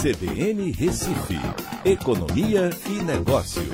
CBN 0.00 0.70
Recife, 0.72 1.36
Economia 1.84 2.70
e 2.88 3.02
Negócios. 3.02 3.68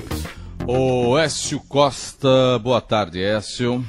O 0.67 1.17
Écio 1.17 1.60
Costa, 1.60 2.58
boa 2.58 2.80
tarde, 2.80 3.22
Écio. 3.22 3.84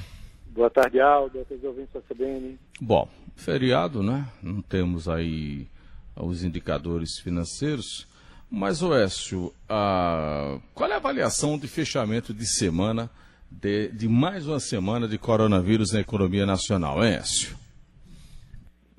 Boa 0.51 0.69
tarde, 0.69 0.99
Aldo, 1.01 1.33
boa 1.33 1.45
tarde, 1.45 1.65
ouvintes 1.65 1.91
da 1.91 2.01
CBN. 2.01 2.59
Bom, 2.79 3.09
feriado, 3.35 4.03
né? 4.03 4.27
Não 4.43 4.61
temos 4.61 5.09
aí 5.09 5.67
os 6.15 6.43
indicadores 6.43 7.17
financeiros. 7.17 8.07
Mas, 8.49 8.83
Oécio, 8.83 9.51
a... 9.67 10.59
qual 10.75 10.89
é 10.89 10.93
a 10.93 10.97
avaliação 10.97 11.57
de 11.57 11.67
fechamento 11.67 12.31
de 12.31 12.45
semana, 12.45 13.09
de, 13.49 13.89
de 13.89 14.07
mais 14.07 14.47
uma 14.47 14.59
semana 14.59 15.07
de 15.07 15.17
coronavírus 15.17 15.93
na 15.93 15.99
economia 15.99 16.45
nacional, 16.45 17.03
hein, 17.03 17.15
Écio? 17.15 17.57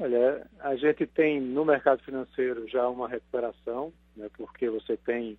Olha, 0.02 0.46
a 0.60 0.74
gente 0.76 1.06
tem 1.06 1.38
no 1.38 1.62
mercado 1.62 2.02
financeiro 2.02 2.66
já 2.66 2.88
uma 2.88 3.06
recuperação, 3.06 3.92
né, 4.16 4.30
porque 4.34 4.70
você 4.70 4.96
tem 4.96 5.36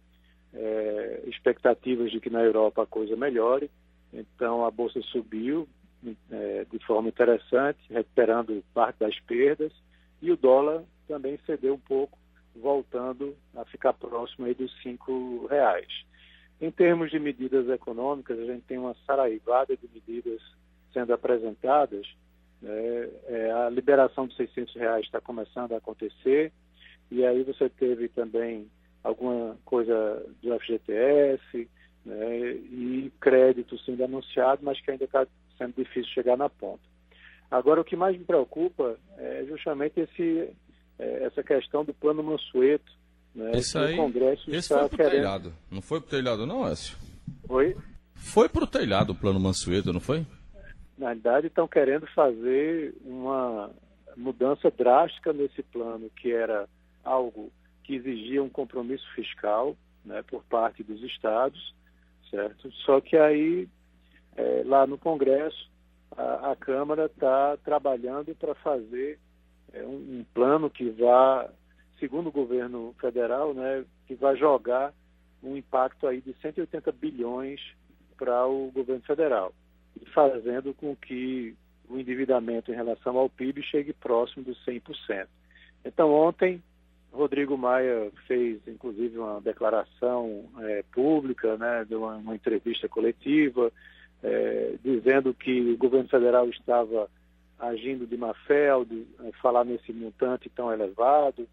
é, 0.53 1.23
expectativas 1.25 2.11
de 2.11 2.19
que 2.19 2.29
na 2.29 2.43
Europa 2.43 2.83
a 2.83 2.85
coisa 2.85 3.16
melhore. 3.16 3.71
Então 4.13 4.63
a 4.63 4.69
bolsa 4.69 5.02
subiu 5.02 5.67
é, 6.29 6.66
de 6.71 6.77
forma 6.85 7.09
interessante, 7.09 7.79
recuperando 7.89 8.63
parte 8.71 8.99
das 8.99 9.19
perdas, 9.21 9.73
e 10.21 10.31
o 10.31 10.38
dólar 10.38 10.83
também 11.07 11.39
cedeu 11.47 11.73
um 11.73 11.80
pouco, 11.80 12.19
voltando 12.55 13.35
a 13.55 13.66
ficar 13.66 13.93
próximo 13.93 14.45
aí 14.45 14.53
dos 14.53 14.71
cinco 14.83 15.47
reais. 15.47 15.88
Em 16.61 16.69
termos 16.69 17.09
de 17.09 17.17
medidas 17.17 17.67
econômicas, 17.67 18.38
a 18.38 18.45
gente 18.45 18.61
tem 18.67 18.77
uma 18.77 18.95
saraivada 19.07 19.75
de 19.75 19.89
medidas 19.91 20.39
sendo 20.93 21.13
apresentadas 21.13 22.05
é, 22.63 23.09
é, 23.27 23.51
a 23.51 23.70
liberação 23.70 24.27
de 24.27 24.35
600 24.35 24.75
reais 24.75 25.05
está 25.05 25.19
começando 25.19 25.73
a 25.73 25.77
acontecer 25.77 26.52
e 27.09 27.25
aí 27.25 27.43
você 27.43 27.67
teve 27.69 28.07
também 28.09 28.69
alguma 29.03 29.57
coisa 29.65 30.23
do 30.41 30.59
FGTS 30.59 31.67
né, 32.05 32.52
e 32.52 33.11
crédito 33.19 33.77
sendo 33.80 34.03
anunciado, 34.03 34.61
mas 34.63 34.80
que 34.80 34.91
ainda 34.91 35.05
está 35.05 35.25
sendo 35.58 35.73
difícil 35.75 36.11
chegar 36.13 36.38
na 36.38 36.49
ponta. 36.49 36.81
Agora, 37.49 37.81
o 37.81 37.83
que 37.83 37.95
mais 37.95 38.17
me 38.17 38.23
preocupa 38.23 38.95
é 39.17 39.43
justamente 39.47 39.99
esse, 39.99 40.49
é, 40.97 41.23
essa 41.23 41.43
questão 41.43 41.83
do 41.83 41.93
plano 41.93 42.23
Mansueto. 42.23 42.91
Né, 43.36 43.52
esse 43.55 43.77
aí, 43.77 43.93
o 43.93 43.97
Congresso 43.97 44.49
esse 44.49 44.59
está 44.59 44.80
foi 44.80 44.89
pro 44.89 44.97
querendo... 44.97 45.11
telhado. 45.14 45.53
Não 45.69 45.81
foi 45.81 45.99
pro 45.99 46.09
telhado 46.09 46.45
não, 46.45 46.67
Écio? 46.67 46.97
Foi? 47.45 47.75
Foi 48.14 48.47
pro 48.47 48.67
telhado 48.67 49.11
o 49.11 49.16
plano 49.16 49.39
Mansueto, 49.39 49.91
não 49.91 49.99
foi? 49.99 50.25
Na 51.02 51.07
realidade, 51.07 51.47
estão 51.47 51.67
querendo 51.67 52.05
fazer 52.13 52.94
uma 53.03 53.71
mudança 54.16 54.69
drástica 54.69 55.33
nesse 55.33 55.63
plano, 55.63 56.11
que 56.11 56.31
era 56.31 56.69
algo 57.03 57.52
que 57.83 57.95
exigia 57.95 58.43
um 58.43 58.49
compromisso 58.49 59.05
fiscal 59.16 59.75
né, 60.05 60.21
por 60.21 60.43
parte 60.43 60.83
dos 60.83 61.02
estados, 61.02 61.73
certo? 62.30 62.71
Só 62.85 63.02
que 63.02 63.17
aí, 63.17 63.67
é, 64.35 64.61
lá 64.63 64.85
no 64.85 64.95
Congresso, 64.95 65.71
a, 66.16 66.52
a 66.52 66.55
Câmara 66.55 67.05
está 67.05 67.58
trabalhando 67.58 68.36
para 68.36 68.53
fazer 68.53 69.17
é, 69.73 69.81
um, 69.81 70.19
um, 70.19 70.25
plano 70.36 70.69
que 70.69 70.88
vá, 70.91 71.49
segundo 71.99 72.27
o 72.27 72.31
governo 72.31 72.93
federal, 73.02 73.55
né, 73.55 73.83
que 74.05 74.13
vai 74.13 74.38
jogar 74.38 74.93
um 75.41 75.58
impacto 75.58 76.05
aí 76.05 76.21
de 76.21 76.36
180 76.41 76.91
bilhões 76.91 77.59
para 78.15 78.45
o 78.45 78.71
governo 78.71 79.02
federal 79.02 79.52
fazendo 80.14 80.73
com 80.73 80.95
que 80.95 81.56
o 81.89 82.00
endividamento 82.00 82.72
em 82.72 82.75
relação 82.75 83.17
ao 83.17 83.30
PIB 83.30 83.61
chegue 83.64 83.94
próximo 83.94 84.44
dos 84.44 84.58
100%. 84.66 85.28
Então, 85.83 86.11
ontem, 86.14 86.61
Rodrigo 87.11 87.58
Maia 87.58 88.11
fez, 88.28 88.66
inclusive, 88.67 89.17
uma 89.17 89.42
declaração 89.42 90.45
é, 90.59 90.83
pública, 90.94 91.58
né, 91.58 91.86
de 91.86 91.95
uma, 91.95 92.16
uma 92.16 92.36
entrevista 92.36 92.88
coletiva, 92.88 93.72
é, 94.23 94.76
dizendo 94.83 95.33
que 95.33 95.71
o 95.71 95.77
governo 95.77 96.08
federal 96.08 96.48
estava 96.49 97.10
agindo 97.60 98.08
de 98.08 98.17
má 98.17 98.33
fé 98.33 98.70
ao 98.70 98.86
de, 98.86 99.05
é, 99.23 99.32
falar 99.42 99.65
nesse 99.65 99.92
montante 99.92 100.49
tão 100.49 100.71
elevado 100.71 101.48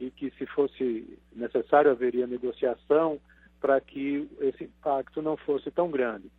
e 0.00 0.10
que, 0.10 0.30
se 0.32 0.46
fosse 0.46 1.18
necessário, 1.34 1.90
haveria 1.90 2.26
negociação 2.26 3.20
para 3.60 3.80
que 3.80 4.28
esse 4.40 4.64
impacto 4.64 5.22
não 5.22 5.36
fosse 5.36 5.70
tão 5.70 5.90
grande. 5.90 6.30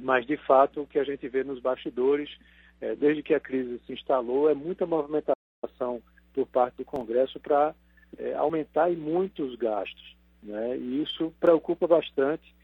Mas, 0.00 0.26
de 0.26 0.36
fato, 0.36 0.82
o 0.82 0.86
que 0.86 0.98
a 0.98 1.04
gente 1.04 1.26
vê 1.28 1.44
nos 1.44 1.60
bastidores, 1.60 2.30
é, 2.80 2.94
desde 2.94 3.22
que 3.22 3.34
a 3.34 3.40
crise 3.40 3.80
se 3.86 3.92
instalou, 3.92 4.50
é 4.50 4.54
muita 4.54 4.86
movimentação 4.86 6.02
por 6.32 6.46
parte 6.46 6.76
do 6.76 6.84
Congresso 6.84 7.38
para 7.40 7.74
é, 8.18 8.34
aumentar 8.34 8.90
e 8.90 8.96
muito 8.96 9.44
os 9.44 9.56
gastos. 9.56 10.16
Né? 10.42 10.76
E 10.76 11.02
isso 11.02 11.32
preocupa 11.40 11.86
bastante, 11.86 12.54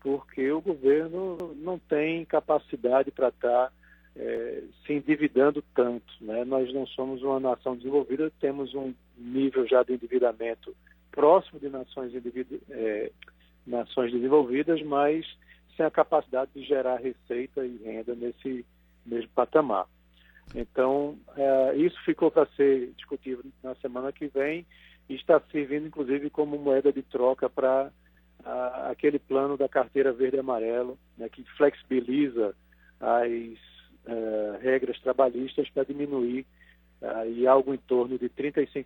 porque 0.00 0.50
o 0.50 0.60
governo 0.60 1.38
não 1.56 1.78
tem 1.78 2.24
capacidade 2.24 3.10
para 3.10 3.28
estar 3.28 3.68
tá, 3.68 3.72
é, 4.16 4.62
se 4.84 4.92
endividando 4.92 5.62
tanto. 5.74 6.12
Né? 6.20 6.44
Nós 6.44 6.72
não 6.72 6.86
somos 6.86 7.22
uma 7.22 7.40
nação 7.40 7.76
desenvolvida, 7.76 8.32
temos 8.40 8.74
um 8.74 8.92
nível 9.16 9.66
já 9.66 9.82
de 9.82 9.94
endividamento 9.94 10.74
próximo 11.12 11.58
de 11.58 11.68
nações, 11.68 12.12
é, 12.70 13.10
nações 13.66 14.12
desenvolvidas, 14.12 14.82
mas 14.82 15.26
sem 15.80 15.86
a 15.86 15.90
capacidade 15.90 16.50
de 16.54 16.62
gerar 16.62 16.96
receita 16.96 17.64
e 17.64 17.78
renda 17.78 18.14
nesse 18.14 18.66
mesmo 19.06 19.30
patamar. 19.34 19.86
Então, 20.54 21.18
é, 21.34 21.76
isso 21.76 21.98
ficou 22.04 22.30
para 22.30 22.46
ser 22.54 22.92
discutido 22.98 23.42
na 23.62 23.74
semana 23.76 24.12
que 24.12 24.26
vem 24.26 24.66
e 25.08 25.14
está 25.14 25.40
servindo, 25.50 25.86
inclusive, 25.86 26.28
como 26.28 26.58
moeda 26.58 26.92
de 26.92 27.02
troca 27.02 27.48
para 27.48 27.90
aquele 28.90 29.18
plano 29.18 29.56
da 29.56 29.68
carteira 29.68 30.12
verde 30.12 30.36
e 30.36 30.40
amarelo, 30.40 30.98
né, 31.16 31.30
que 31.30 31.42
flexibiliza 31.56 32.54
as 33.00 33.30
uh, 33.30 34.58
regras 34.60 34.98
trabalhistas 35.00 35.68
para 35.70 35.84
diminuir 35.84 36.46
uh, 37.02 37.30
e 37.30 37.46
algo 37.46 37.74
em 37.74 37.78
torno 37.78 38.18
de 38.18 38.28
35% 38.30 38.84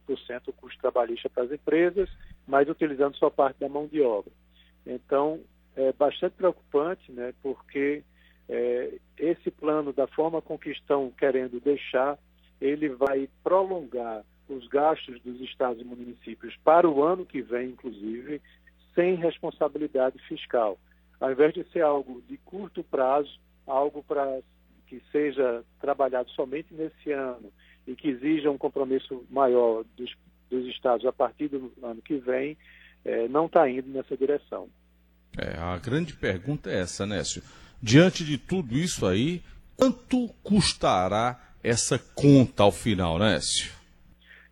o 0.48 0.52
custo 0.52 0.80
trabalhista 0.80 1.30
para 1.30 1.44
as 1.44 1.52
empresas, 1.52 2.08
mas 2.46 2.68
utilizando 2.68 3.16
só 3.16 3.30
parte 3.30 3.58
da 3.60 3.68
mão 3.68 3.86
de 3.86 4.00
obra. 4.00 4.32
Então, 4.86 5.40
é 5.76 5.92
bastante 5.92 6.34
preocupante, 6.34 7.10
né, 7.12 7.34
porque 7.42 8.02
é, 8.48 8.94
esse 9.18 9.50
plano, 9.50 9.92
da 9.92 10.06
forma 10.06 10.40
com 10.40 10.58
que 10.58 10.70
estão 10.70 11.10
querendo 11.10 11.60
deixar, 11.60 12.18
ele 12.60 12.88
vai 12.88 13.28
prolongar 13.42 14.24
os 14.48 14.66
gastos 14.68 15.20
dos 15.22 15.40
estados 15.40 15.80
e 15.80 15.84
municípios 15.84 16.54
para 16.62 16.88
o 16.88 17.02
ano 17.02 17.24
que 17.24 17.40
vem, 17.40 17.70
inclusive, 17.70 18.40
sem 18.94 19.14
responsabilidade 19.16 20.18
fiscal. 20.28 20.78
Ao 21.20 21.32
invés 21.32 21.54
de 21.54 21.64
ser 21.70 21.82
algo 21.82 22.22
de 22.28 22.36
curto 22.38 22.84
prazo, 22.84 23.38
algo 23.66 24.02
para 24.02 24.40
que 24.86 25.02
seja 25.10 25.64
trabalhado 25.80 26.30
somente 26.30 26.72
nesse 26.74 27.10
ano 27.12 27.50
e 27.86 27.96
que 27.96 28.08
exija 28.08 28.50
um 28.50 28.58
compromisso 28.58 29.24
maior 29.30 29.84
dos, 29.96 30.14
dos 30.50 30.66
estados 30.66 31.06
a 31.06 31.12
partir 31.12 31.48
do 31.48 31.72
ano 31.82 32.02
que 32.02 32.16
vem, 32.16 32.56
é, 33.04 33.26
não 33.28 33.46
está 33.46 33.68
indo 33.68 33.88
nessa 33.88 34.16
direção. 34.16 34.68
É, 35.38 35.58
a 35.58 35.76
grande 35.78 36.14
pergunta 36.14 36.70
é 36.70 36.80
essa, 36.80 37.06
Nécio. 37.06 37.42
Diante 37.82 38.24
de 38.24 38.38
tudo 38.38 38.76
isso 38.76 39.06
aí, 39.06 39.42
quanto 39.76 40.28
custará 40.42 41.40
essa 41.62 41.98
conta 41.98 42.62
ao 42.62 42.72
final, 42.72 43.18
Nécio? 43.18 43.72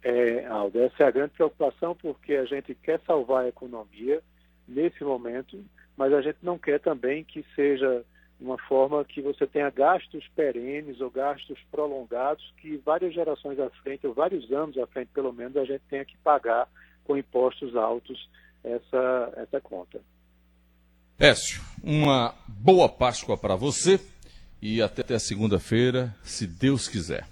É, 0.02 0.46
Aldo, 0.46 0.80
essa 0.80 1.04
é 1.04 1.06
a 1.06 1.10
grande 1.10 1.32
preocupação 1.34 1.94
porque 1.94 2.34
a 2.34 2.44
gente 2.44 2.74
quer 2.74 3.00
salvar 3.06 3.44
a 3.44 3.48
economia 3.48 4.20
nesse 4.66 5.04
momento, 5.04 5.64
mas 5.96 6.12
a 6.12 6.20
gente 6.20 6.38
não 6.42 6.58
quer 6.58 6.80
também 6.80 7.22
que 7.22 7.44
seja 7.54 8.04
uma 8.40 8.58
forma 8.58 9.04
que 9.04 9.22
você 9.22 9.46
tenha 9.46 9.70
gastos 9.70 10.26
perenes 10.34 11.00
ou 11.00 11.08
gastos 11.08 11.58
prolongados 11.70 12.52
que 12.60 12.76
várias 12.78 13.14
gerações 13.14 13.58
à 13.60 13.70
frente, 13.70 14.06
ou 14.06 14.12
vários 14.12 14.50
anos 14.50 14.76
à 14.76 14.86
frente, 14.88 15.10
pelo 15.14 15.32
menos, 15.32 15.56
a 15.56 15.64
gente 15.64 15.82
tenha 15.88 16.04
que 16.04 16.16
pagar 16.18 16.68
com 17.04 17.16
impostos 17.16 17.76
altos 17.76 18.28
essa, 18.64 19.32
essa 19.36 19.60
conta. 19.60 20.00
Écio, 21.18 21.62
uma 21.82 22.34
boa 22.46 22.88
Páscoa 22.88 23.36
para 23.36 23.54
você 23.54 24.00
e 24.60 24.80
até 24.80 25.18
segunda-feira, 25.18 26.14
se 26.22 26.46
Deus 26.46 26.88
quiser. 26.88 27.26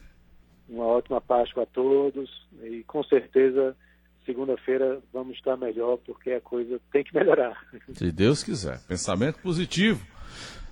Uma 0.68 0.84
ótima 0.84 1.20
Páscoa 1.20 1.64
a 1.64 1.66
todos 1.66 2.30
e 2.62 2.82
com 2.84 3.02
certeza 3.04 3.76
segunda-feira 4.24 5.00
vamos 5.12 5.36
estar 5.36 5.56
melhor 5.56 5.98
porque 5.98 6.30
a 6.30 6.40
coisa 6.40 6.80
tem 6.92 7.02
que 7.02 7.14
melhorar. 7.14 7.58
Se 7.94 8.12
Deus 8.12 8.44
quiser. 8.44 8.78
Pensamento 8.86 9.40
positivo. 9.40 10.06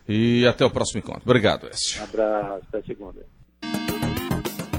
E 0.09 0.47
até 0.47 0.65
o 0.65 0.71
próximo 0.71 1.01
encontro. 1.01 1.23
Obrigado, 1.25 1.67
Écio. 1.69 2.01
Um 2.01 2.05
abraço, 2.05 2.67
até 2.69 2.83
segunda. 2.83 3.27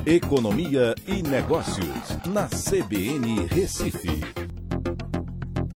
Economia 0.05 0.95
e 1.07 1.21
Negócios, 1.21 1.85
na 2.25 2.47
CBN 2.47 3.45
Recife. 3.45 4.48